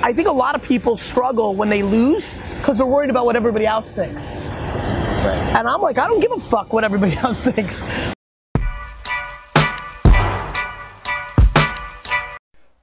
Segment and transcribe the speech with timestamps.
[0.00, 3.34] I think a lot of people struggle when they lose because they're worried about what
[3.34, 4.36] everybody else thinks.
[4.36, 5.54] Right.
[5.56, 7.82] And I'm like, I don't give a fuck what everybody else thinks.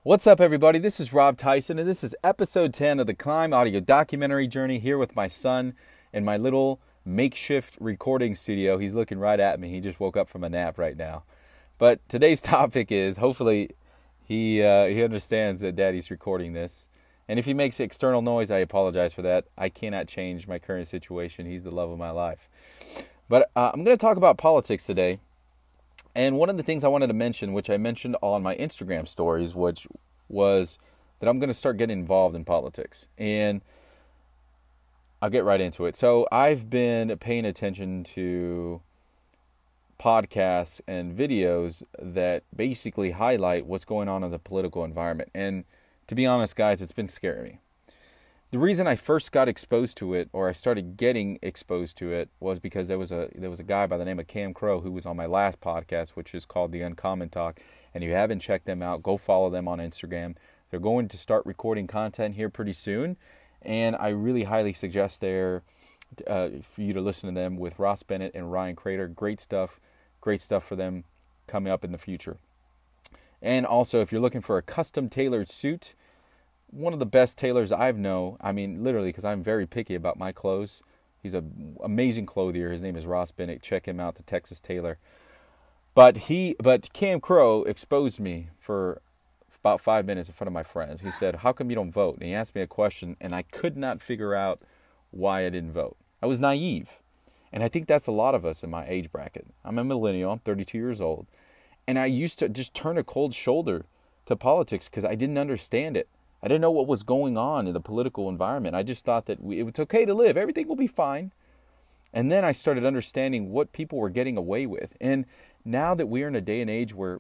[0.04, 0.78] What's up, everybody?
[0.78, 4.80] This is Rob Tyson, and this is episode 10 of the Climb audio documentary journey
[4.80, 5.74] here with my son
[6.12, 8.78] in my little makeshift recording studio.
[8.78, 9.70] He's looking right at me.
[9.70, 11.24] He just woke up from a nap right now.
[11.78, 13.70] But today's topic is hopefully
[14.22, 16.90] he uh, he understands that Daddy's recording this.
[17.28, 19.46] And if he makes external noise, I apologize for that.
[19.58, 21.46] I cannot change my current situation.
[21.46, 22.48] He's the love of my life.
[23.28, 25.20] But uh, I'm going to talk about politics today.
[26.14, 29.08] And one of the things I wanted to mention, which I mentioned on my Instagram
[29.08, 29.88] stories, which
[30.30, 30.78] was
[31.20, 33.08] that I'm going to start getting involved in politics.
[33.18, 33.62] And
[35.22, 35.96] I'll get right into it.
[35.96, 38.82] So I've been paying attention to
[40.00, 45.32] podcasts and videos that basically highlight what's going on in the political environment.
[45.34, 45.64] And
[46.08, 47.60] to be honest, guys, it's been me.
[48.52, 52.30] The reason I first got exposed to it, or I started getting exposed to it,
[52.40, 54.82] was because there was a there was a guy by the name of Cam Crow
[54.82, 57.60] who was on my last podcast, which is called the Uncommon Talk.
[57.94, 60.36] And if you haven't checked them out, go follow them on Instagram.
[60.70, 63.18] They're going to start recording content here pretty soon,
[63.62, 65.64] and I really highly suggest there
[66.28, 69.08] uh, for you to listen to them with Ross Bennett and Ryan Crater.
[69.08, 69.80] Great stuff,
[70.22, 71.04] great stuff for them
[71.48, 72.38] coming up in the future.
[73.46, 75.94] And also, if you're looking for a custom tailored suit,
[76.72, 78.38] one of the best tailors I've know.
[78.42, 80.82] I mean, literally, because I'm very picky about my clothes.
[81.22, 82.72] He's an amazing clothier.
[82.72, 83.62] His name is Ross Bennett.
[83.62, 84.98] Check him out, the Texas Tailor.
[85.94, 89.00] But he, but Cam Crow exposed me for
[89.60, 91.02] about five minutes in front of my friends.
[91.02, 93.44] He said, "How come you don't vote?" And he asked me a question, and I
[93.44, 94.60] could not figure out
[95.12, 95.98] why I didn't vote.
[96.22, 97.00] I was naive,
[97.54, 99.46] and I think that's a lot of us in my age bracket.
[99.64, 100.32] I'm a millennial.
[100.32, 101.28] I'm 32 years old,
[101.88, 103.86] and I used to just turn a cold shoulder
[104.26, 106.10] to politics because I didn't understand it.
[106.42, 108.76] I didn't know what was going on in the political environment.
[108.76, 110.38] I just thought that it was okay to live.
[110.38, 111.32] Everything will be fine.
[112.14, 114.96] And then I started understanding what people were getting away with.
[115.02, 115.26] And
[115.64, 117.20] now that we're in a day and age where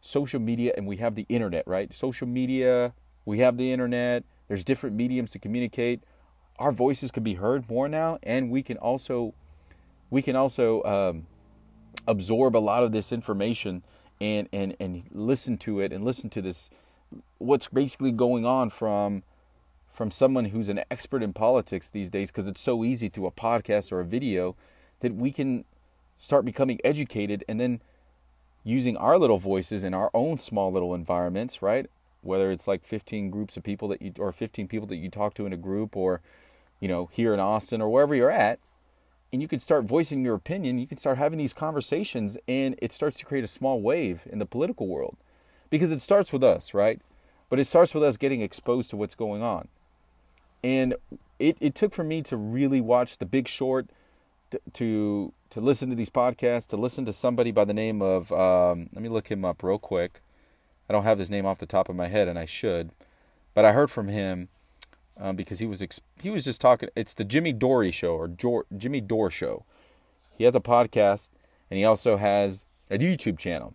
[0.00, 1.94] social media and we have the internet, right?
[1.94, 2.92] Social media,
[3.24, 6.02] we have the internet, there's different mediums to communicate.
[6.58, 9.34] Our voices can be heard more now, and we can also
[10.10, 11.26] we can also um,
[12.06, 13.82] absorb a lot of this information
[14.20, 16.70] and and and listen to it and listen to this
[17.38, 19.22] what's basically going on from
[19.92, 23.30] from someone who's an expert in politics these days because it's so easy through a
[23.30, 24.54] podcast or a video
[25.00, 25.64] that we can
[26.18, 27.80] start becoming educated and then
[28.64, 31.86] using our little voices in our own small little environments right?
[32.22, 35.34] Whether it's like 15 groups of people that you or 15 people that you talk
[35.34, 36.20] to in a group or
[36.80, 38.58] you know here in Austin or wherever you're at
[39.36, 42.90] and you can start voicing your opinion you can start having these conversations and it
[42.90, 45.18] starts to create a small wave in the political world
[45.70, 47.00] because it starts with us, right?
[47.48, 49.68] But it starts with us getting exposed to what's going on.
[50.62, 50.94] And
[51.38, 53.88] it, it took for me to really watch The Big Short,
[54.50, 58.32] to, to, to listen to these podcasts, to listen to somebody by the name of,
[58.32, 60.20] um, let me look him up real quick.
[60.88, 62.90] I don't have his name off the top of my head, and I should.
[63.54, 64.48] But I heard from him
[65.18, 65.82] um, because he was
[66.20, 66.88] he was just talking.
[66.94, 69.64] It's the Jimmy Dore show or Jimmy Dore show.
[70.36, 71.30] He has a podcast,
[71.70, 73.74] and he also has a YouTube channel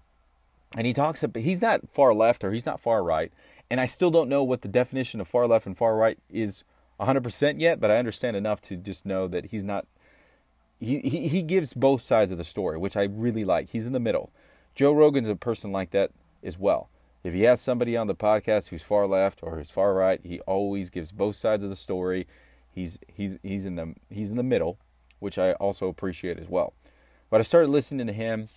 [0.75, 3.31] and he talks about he's not far left or he's not far right
[3.69, 6.63] and i still don't know what the definition of far left and far right is
[6.99, 9.85] 100% yet but i understand enough to just know that he's not
[10.79, 13.93] he, he, he gives both sides of the story which i really like he's in
[13.93, 14.31] the middle
[14.75, 16.11] joe rogan's a person like that
[16.43, 16.89] as well
[17.23, 20.39] if he has somebody on the podcast who's far left or who's far right he
[20.41, 22.27] always gives both sides of the story
[22.71, 24.77] he's he's he's in the he's in the middle
[25.19, 26.73] which i also appreciate as well
[27.29, 28.49] but i started listening to him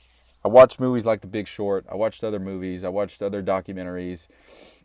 [0.45, 1.87] I watched movies like The Big Short.
[1.91, 2.85] I watched other movies.
[2.85, 4.29] I watched other documentaries,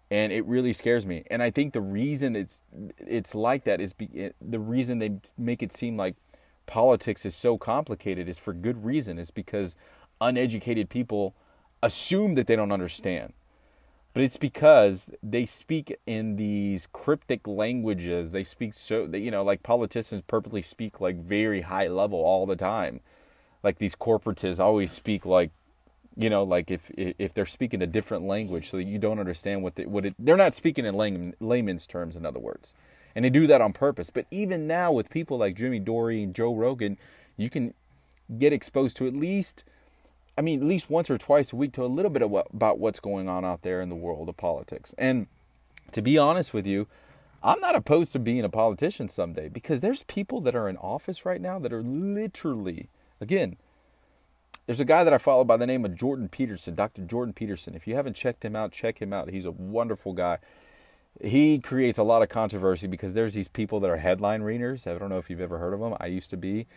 [0.10, 1.24] and it really scares me.
[1.30, 2.64] And I think the reason it's
[2.98, 6.16] it's like that is be, the reason they make it seem like
[6.66, 9.20] politics is so complicated is for good reason.
[9.20, 9.76] Is because
[10.22, 11.36] uneducated people
[11.84, 13.34] assume that they don't understand.
[14.14, 18.32] But it's because they speak in these cryptic languages.
[18.32, 22.56] They speak so, you know, like politicians purposely speak like very high level all the
[22.56, 23.02] time.
[23.62, 25.52] Like these corporatists always speak like
[26.18, 29.62] you know like if if they're speaking a different language so that you don't understand
[29.64, 32.74] what they, what it, they're not speaking in layman, layman's terms in other words.
[33.16, 34.10] And they do that on purpose.
[34.10, 36.98] But even now with people like Jimmy Dore and Joe Rogan
[37.38, 37.74] you can
[38.38, 39.64] get exposed to at least
[40.40, 42.80] I mean at least once or twice a week to a little bit what, about
[42.80, 45.28] what's going on out there in the world of politics and
[45.92, 46.88] to be honest with you
[47.44, 51.26] I'm not opposed to being a politician someday because there's people that are in office
[51.26, 52.90] right now that are literally
[53.22, 53.58] Again,
[54.66, 57.02] there's a guy that I follow by the name of Jordan Peterson, Dr.
[57.04, 57.76] Jordan Peterson.
[57.76, 59.30] If you haven't checked him out, check him out.
[59.30, 60.38] He's a wonderful guy.
[61.22, 64.88] he creates a lot of controversy because there's these people that are headline readers.
[64.88, 65.96] I don't know if you've ever heard of them.
[66.00, 66.68] I used to be.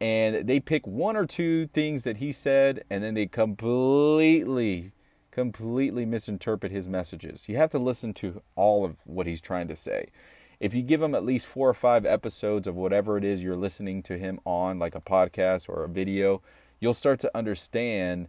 [0.00, 4.92] And they pick one or two things that he said and then they completely,
[5.30, 7.48] completely misinterpret his messages.
[7.48, 10.08] You have to listen to all of what he's trying to say.
[10.58, 13.56] If you give him at least four or five episodes of whatever it is you're
[13.56, 16.42] listening to him on, like a podcast or a video,
[16.80, 18.28] you'll start to understand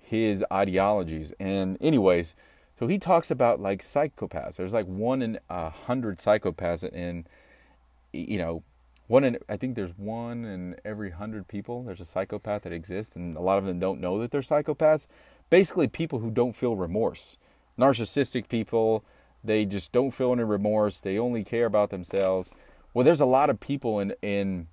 [0.00, 1.32] his ideologies.
[1.38, 2.36] And, anyways,
[2.78, 4.56] so he talks about like psychopaths.
[4.56, 7.26] There's like one in a hundred psychopaths in,
[8.12, 8.62] you know,
[9.06, 11.82] one in I think there's one in every hundred people.
[11.82, 15.06] There's a psychopath that exists, and a lot of them don't know that they're psychopaths.
[15.48, 17.38] Basically, people who don't feel remorse,
[17.78, 19.04] narcissistic people.
[19.44, 21.00] They just don't feel any remorse.
[21.00, 22.52] They only care about themselves.
[22.92, 24.66] Well, there's a lot of people in in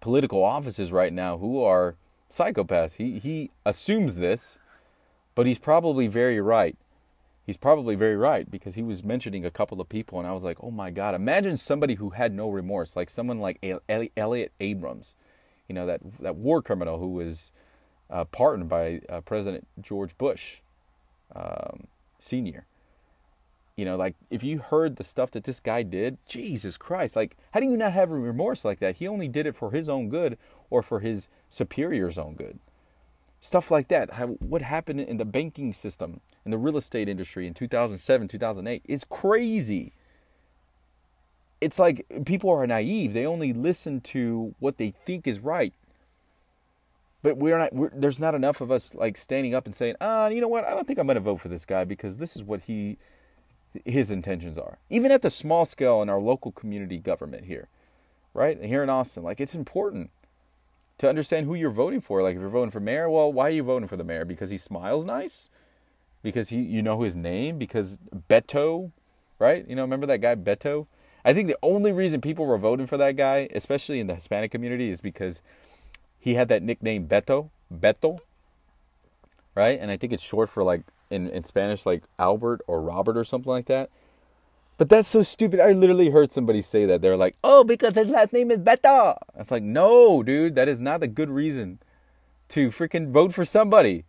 [0.00, 1.96] political offices right now who are
[2.30, 2.96] psychopaths.
[2.96, 4.58] He he assumes this,
[5.34, 6.76] but he's probably very right
[7.46, 10.44] he's probably very right because he was mentioning a couple of people and I was
[10.44, 13.64] like, "Oh my god, imagine somebody who had no remorse, like someone like
[14.16, 15.14] Elliott Abrams,
[15.68, 17.52] you know, that that war criminal who was
[18.10, 20.60] uh, pardoned by uh, President George Bush
[21.34, 21.86] um,
[22.18, 22.66] senior.
[23.76, 27.36] You know, like if you heard the stuff that this guy did, Jesus Christ, like
[27.52, 28.96] how do you not have remorse like that?
[28.96, 30.38] He only did it for his own good
[30.70, 32.58] or for his superior's own good.
[33.40, 34.12] Stuff like that.
[34.12, 38.82] How, what happened in the banking system, in the real estate industry in 2007, 2008
[38.86, 39.92] is crazy.
[41.60, 43.12] It's like people are naive.
[43.12, 45.72] They only listen to what they think is right.
[47.22, 47.72] But we're not.
[47.72, 50.64] We're, there's not enough of us like standing up and saying, "Ah, you know what?
[50.64, 52.98] I don't think I'm going to vote for this guy because this is what he,
[53.84, 57.68] his intentions are." Even at the small scale in our local community government here,
[58.32, 60.10] right here in Austin, like it's important
[60.98, 62.22] to understand who you're voting for.
[62.22, 64.24] Like if you're voting for mayor, well, why are you voting for the mayor?
[64.24, 65.50] Because he smiles nice?
[66.22, 67.58] Because he you know his name?
[67.58, 67.98] Because
[68.28, 68.92] Beto,
[69.38, 69.68] right?
[69.68, 70.86] You know, remember that guy Beto?
[71.24, 74.50] I think the only reason people were voting for that guy, especially in the Hispanic
[74.50, 75.42] community, is because
[76.18, 78.20] he had that nickname Beto, Beto,
[79.54, 79.78] right?
[79.80, 83.24] And I think it's short for like in, in Spanish like Albert or Robert or
[83.24, 83.90] something like that.
[84.76, 85.58] But that's so stupid.
[85.60, 87.00] I literally heard somebody say that.
[87.00, 89.16] They're like, oh, because his last name is Beto.
[89.38, 91.78] It's like, no, dude, that is not a good reason
[92.48, 94.04] to freaking vote for somebody.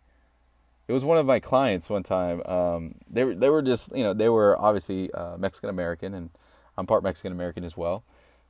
[0.86, 2.42] It was one of my clients one time.
[2.46, 6.30] Um, they were they were just you know they were obviously uh, Mexican American and
[6.78, 8.04] I'm part Mexican American as well,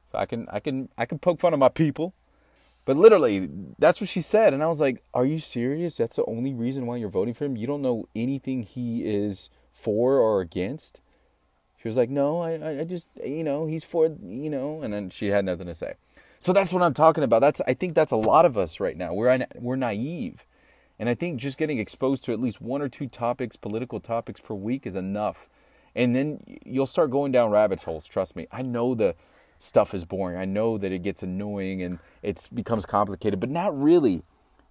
[0.06, 2.14] so I can I can I can poke fun of my people,
[2.84, 3.48] but literally
[3.78, 5.96] that's what she said and I was like, are you serious?
[5.96, 7.56] That's the only reason why you're voting for him?
[7.56, 11.00] You don't know anything he is for or against?
[11.80, 15.10] She was like, no, I, I just, you know, he's for, you know, and then
[15.10, 15.94] she had nothing to say.
[16.40, 17.40] So that's what I'm talking about.
[17.40, 19.14] That's, I think that's a lot of us right now.
[19.14, 20.44] We're, we're naive.
[20.98, 24.40] And I think just getting exposed to at least one or two topics, political topics
[24.40, 25.48] per week is enough.
[25.94, 28.06] And then you'll start going down rabbit holes.
[28.06, 28.48] Trust me.
[28.50, 29.14] I know the
[29.58, 30.36] stuff is boring.
[30.36, 34.22] I know that it gets annoying and it becomes complicated, but not really.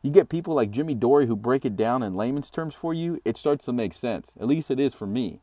[0.01, 3.21] You get people like Jimmy Dore who break it down in layman's terms for you,
[3.25, 4.37] it starts to make sense.
[4.39, 5.41] At least it is for me.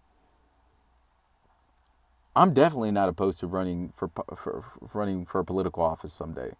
[2.37, 6.53] I'm definitely not opposed to running for, for, for running for a political office someday.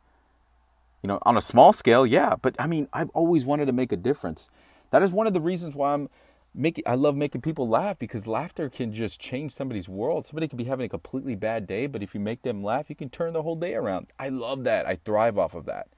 [1.03, 3.93] You know, on a small scale, yeah, but I mean, I've always wanted to make
[3.93, 4.51] a difference.
[4.91, 6.09] That is one of the reasons why I'm
[6.55, 10.25] making I love making people laugh because laughter can just change somebody's world.
[10.25, 12.97] Somebody could be having a completely bad day, but if you make them laugh, you
[12.97, 14.13] can turn the whole day around.
[14.19, 14.87] I love that.
[14.87, 15.89] I thrive off of that.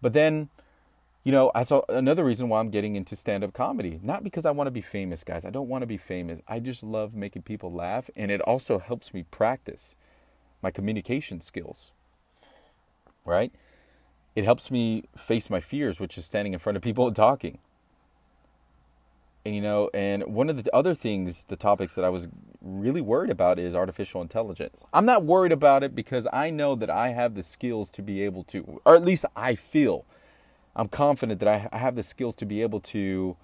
[0.00, 0.48] But then
[1.24, 3.98] you know, I saw another reason why I'm getting into stand up comedy.
[4.02, 5.46] Not because I want to be famous, guys.
[5.46, 6.40] I don't want to be famous.
[6.46, 9.96] I just love making people laugh, and it also helps me practice
[10.62, 11.92] my communication skills.
[13.24, 13.52] Right?
[14.36, 17.58] It helps me face my fears, which is standing in front of people and talking.
[19.46, 22.28] And you know, and one of the other things, the topics that I was
[22.60, 24.82] really worried about is artificial intelligence.
[24.92, 28.22] I'm not worried about it because I know that I have the skills to be
[28.22, 30.04] able to, or at least I feel
[30.76, 33.36] I'm confident that I have the skills to be able to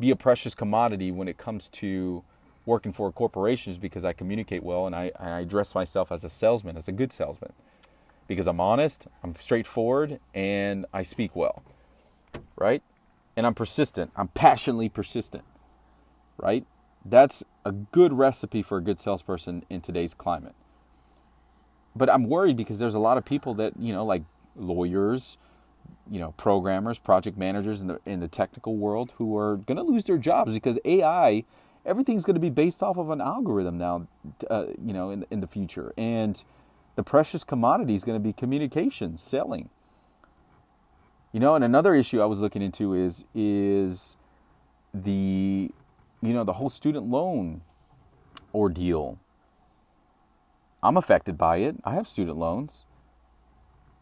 [0.00, 2.24] be a precious commodity when it comes to
[2.66, 6.76] working for corporations because I communicate well and I, I dress myself as a salesman,
[6.76, 7.52] as a good salesman.
[8.26, 11.62] Because I'm honest, I'm straightforward, and I speak well.
[12.56, 12.82] Right?
[13.36, 14.12] And I'm persistent.
[14.16, 15.44] I'm passionately persistent.
[16.38, 16.64] Right?
[17.04, 20.54] That's a good recipe for a good salesperson in today's climate.
[21.94, 24.22] But I'm worried because there's a lot of people that, you know, like
[24.56, 25.36] lawyers,
[26.10, 29.82] you know programmers, project managers in the in the technical world who are going to
[29.82, 31.44] lose their jobs because AI,
[31.84, 34.06] everything's going to be based off of an algorithm now,
[34.50, 36.44] uh, you know, in in the future, and
[36.96, 39.70] the precious commodity is going to be communication, selling.
[41.32, 44.16] You know, and another issue I was looking into is is
[44.92, 45.70] the
[46.22, 47.62] you know the whole student loan
[48.54, 49.18] ordeal.
[50.82, 51.76] I'm affected by it.
[51.82, 52.84] I have student loans.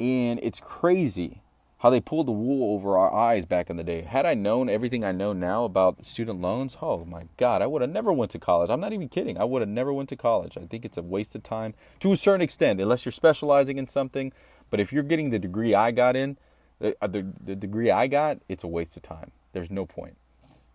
[0.01, 1.42] And it's crazy
[1.83, 4.03] how they pulled the wool over our eyes back in the day.
[4.03, 7.83] Had I known everything I know now about student loans, oh my god, I would
[7.83, 8.71] have never went to college.
[8.71, 9.37] I'm not even kidding.
[9.37, 10.57] I would have never went to college.
[10.57, 13.89] I think it's a waste of time to a certain extent unless you're specializing in
[13.89, 14.33] something.
[14.71, 16.39] But if you're getting the degree I got in,
[16.79, 19.33] the, uh, the, the degree I got, it's a waste of time.
[19.53, 20.17] There's no point.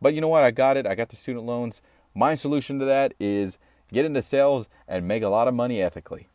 [0.01, 0.43] But you know what?
[0.43, 0.85] I got it.
[0.85, 1.81] I got the student loans.
[2.13, 3.59] My solution to that is
[3.93, 6.27] get into sales and make a lot of money ethically.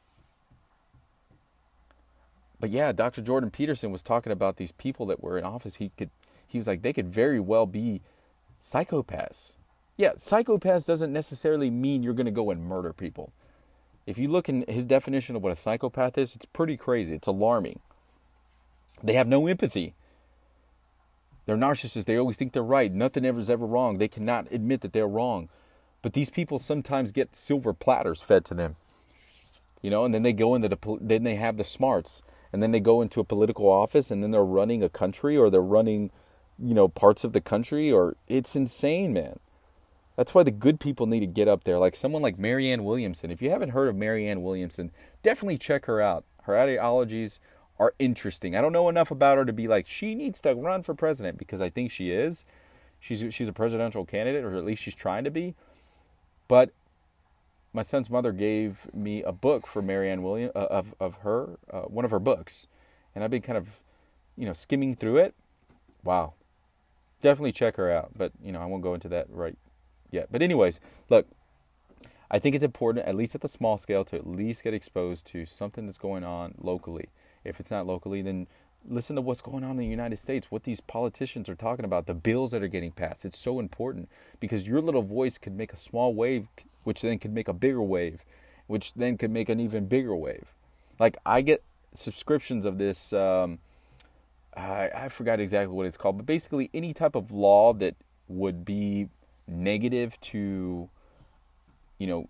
[2.63, 3.23] But yeah, Dr.
[3.23, 5.75] Jordan Peterson was talking about these people that were in office.
[5.75, 6.11] He could
[6.47, 8.03] he was like they could very well be
[8.61, 9.57] psychopaths.
[9.97, 13.33] Yeah, psychopaths doesn't necessarily mean you're going to go and murder people.
[14.07, 17.17] If you look in his definition of what a psychopath is, it's pretty crazy.
[17.17, 17.81] It's alarming.
[19.03, 19.95] They have no empathy.
[21.47, 22.05] They're narcissists.
[22.05, 22.93] They always think they're right.
[22.93, 23.99] Nothing ever is ever wrong.
[23.99, 25.49] They cannot admit that they're wrong.
[26.01, 28.77] But these people sometimes get silver platters fed to them.
[29.81, 32.71] You know, and then they go into the then they have the smarts, and then
[32.71, 36.11] they go into a political office, and then they're running a country or they're running,
[36.59, 39.39] you know, parts of the country, or it's insane, man.
[40.17, 41.79] That's why the good people need to get up there.
[41.79, 43.31] Like someone like Marianne Williamson.
[43.31, 44.91] If you haven't heard of Marianne Williamson,
[45.23, 46.25] definitely check her out.
[46.43, 47.41] Her ideologies
[47.79, 48.55] are interesting.
[48.55, 51.39] I don't know enough about her to be like she needs to run for president
[51.39, 52.45] because I think she is.
[53.01, 55.55] She's she's a presidential candidate, or at least she's trying to be.
[56.47, 56.71] But
[57.73, 61.83] my son's mother gave me a book for Marianne Williams uh, of of her uh,
[61.83, 62.67] one of her books,
[63.15, 63.81] and I've been kind of
[64.37, 65.35] you know skimming through it.
[66.05, 66.35] Wow,
[67.21, 68.11] definitely check her out.
[68.17, 69.57] But you know I won't go into that right
[70.11, 70.29] yet.
[70.31, 71.27] But anyways, look,
[72.31, 75.27] I think it's important at least at the small scale to at least get exposed
[75.29, 77.09] to something that's going on locally.
[77.45, 78.47] If it's not locally, then
[78.89, 82.07] listen to what's going on in the United States, what these politicians are talking about,
[82.07, 83.25] the bills that are getting passed.
[83.25, 84.09] It's so important
[84.41, 86.49] because your little voice could make a small wave,
[86.85, 88.25] which then could make a bigger wave,
[88.67, 90.47] which then could make an even bigger wave.
[90.99, 91.63] Like I get
[91.95, 93.13] subscriptions of this.
[93.13, 93.59] Um,
[94.57, 97.97] I, I forgot exactly what it's called, but basically any type of law that
[98.29, 99.09] would be
[99.47, 100.89] negative to,
[101.99, 102.29] you know,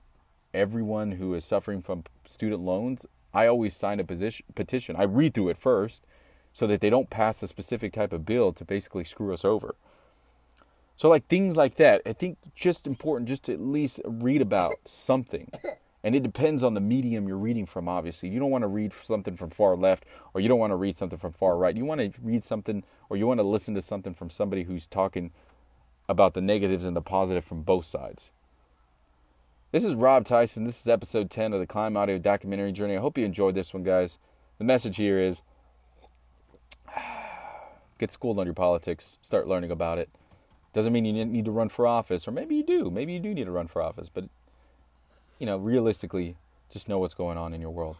[0.54, 3.06] everyone who is suffering from student loans.
[3.34, 4.96] I always sign a position, petition.
[4.96, 6.04] I read through it first
[6.52, 9.74] so that they don't pass a specific type of bill to basically screw us over.
[10.96, 14.74] So, like things like that, I think just important just to at least read about
[14.84, 15.50] something.
[16.04, 18.28] And it depends on the medium you're reading from, obviously.
[18.28, 20.96] You don't want to read something from far left or you don't want to read
[20.96, 21.76] something from far right.
[21.76, 24.86] You want to read something or you want to listen to something from somebody who's
[24.86, 25.30] talking
[26.08, 28.32] about the negatives and the positive from both sides.
[29.70, 30.64] This is Rob Tyson.
[30.64, 32.96] This is episode 10 of the Climb Audio Documentary Journey.
[32.96, 34.18] I hope you enjoyed this one, guys.
[34.58, 35.40] The message here is
[37.98, 40.10] get schooled on your politics, start learning about it.
[40.72, 42.90] Doesn't mean you need to run for office, or maybe you do.
[42.90, 44.24] Maybe you do need to run for office, but
[45.38, 46.36] you know, realistically,
[46.70, 47.96] just know what's going on in your world.